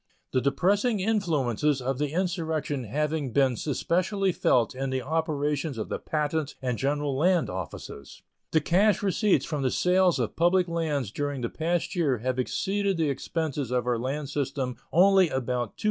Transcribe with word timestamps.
The 0.31 0.41
depressing 0.41 0.99
influences 0.99 1.79
of 1.79 1.99
the 1.99 2.09
insurrection 2.11 2.85
have 2.85 3.11
been 3.11 3.55
specially 3.55 4.31
felt 4.31 4.73
in 4.73 4.89
the 4.89 5.03
operations 5.03 5.77
of 5.77 5.89
the 5.89 5.99
Patent 5.99 6.55
and 6.59 6.75
General 6.79 7.15
Land 7.15 7.51
Offices. 7.51 8.23
The 8.51 8.61
cash 8.61 9.03
receipts 9.03 9.45
from 9.45 9.61
the 9.61 9.69
sales 9.69 10.17
of 10.17 10.35
public 10.35 10.67
lands 10.67 11.11
during 11.11 11.41
the 11.41 11.49
past 11.49 11.95
year 11.95 12.17
have 12.17 12.39
exceeded 12.39 12.97
the 12.97 13.11
expenses 13.11 13.69
of 13.69 13.85
our 13.85 13.99
land 13.99 14.29
system 14.31 14.75
only 14.91 15.29
about 15.29 15.77
$200,000. 15.77 15.79